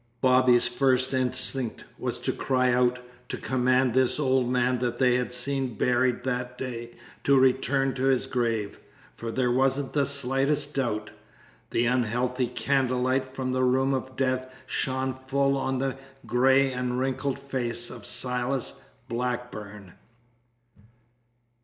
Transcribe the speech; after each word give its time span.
Bobby's 0.19 0.67
first 0.67 1.13
instinct 1.13 1.83
was 1.99 2.19
to 2.21 2.31
cry 2.33 2.73
out, 2.73 2.97
to 3.29 3.37
command 3.37 3.93
this 3.93 4.19
old 4.19 4.49
man 4.49 4.79
they 4.97 5.13
had 5.13 5.31
seen 5.31 5.75
buried 5.75 6.23
that 6.23 6.57
day 6.57 6.95
to 7.23 7.37
return 7.39 7.93
to 7.93 8.05
his 8.05 8.25
grave. 8.25 8.79
For 9.15 9.29
there 9.29 9.51
wasn't 9.51 9.93
the 9.93 10.07
slightest 10.07 10.73
doubt. 10.73 11.11
The 11.69 11.85
unhealthy 11.85 12.47
candlelight 12.47 13.35
from 13.35 13.53
the 13.53 13.63
room 13.63 13.93
of 13.93 14.15
death 14.15 14.51
shone 14.65 15.13
full 15.27 15.55
on 15.55 15.77
the 15.77 15.99
gray 16.25 16.71
and 16.73 16.97
wrinkled 16.99 17.37
face 17.37 17.91
of 17.91 18.03
Silas 18.03 18.81
Blackburn. 19.07 19.93